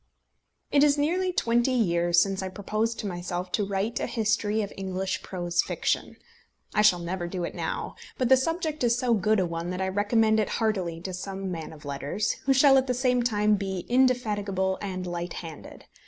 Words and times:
It 0.71 0.83
is 0.83 0.97
nearly 0.97 1.31
twenty 1.31 1.69
years 1.73 2.19
since 2.19 2.41
I 2.41 2.49
proposed 2.49 2.97
to 3.01 3.05
myself 3.05 3.51
to 3.51 3.63
write 3.67 3.99
a 3.99 4.07
history 4.07 4.63
of 4.63 4.73
English 4.75 5.21
prose 5.21 5.61
fiction. 5.61 6.15
I 6.73 6.81
shall 6.81 6.97
never 6.97 7.27
do 7.27 7.43
it 7.43 7.53
now, 7.53 7.93
but 8.17 8.27
the 8.27 8.35
subject 8.35 8.83
is 8.83 8.97
so 8.97 9.13
good 9.13 9.39
a 9.39 9.45
one 9.45 9.69
that 9.69 9.79
I 9.79 9.89
recommend 9.89 10.39
it 10.39 10.49
heartily 10.57 10.99
to 11.01 11.13
some 11.13 11.51
man 11.51 11.71
of 11.71 11.85
letters, 11.85 12.31
who 12.45 12.51
shall 12.53 12.79
at 12.79 12.87
the 12.87 12.95
same 12.95 13.21
time 13.21 13.57
be 13.57 13.85
indefatigable 13.87 14.79
and 14.81 15.05
light 15.05 15.33
handed. 15.33 15.85